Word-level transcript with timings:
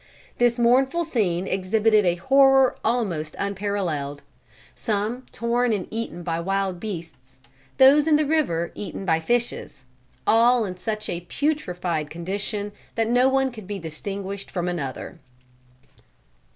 This 0.39 0.57
mournful 0.57 1.05
scene 1.05 1.45
exhibited 1.45 2.07
a 2.07 2.15
horror 2.15 2.75
almost 2.83 3.35
unparalleled; 3.37 4.23
some 4.73 5.27
torn 5.31 5.71
and 5.73 5.87
eaten 5.91 6.23
by 6.23 6.39
wild 6.39 6.79
beasts; 6.79 7.35
those 7.77 8.07
in 8.07 8.15
the 8.15 8.25
river 8.25 8.71
eaten 8.73 9.05
by 9.05 9.19
fishes; 9.19 9.83
all 10.25 10.65
in 10.65 10.75
such 10.75 11.07
a 11.07 11.21
putrified 11.21 12.09
condition 12.09 12.71
that 12.95 13.09
no 13.11 13.29
one 13.29 13.51
could 13.51 13.67
be 13.67 13.77
distinguished 13.77 14.49
from 14.49 14.67
another." 14.67 15.19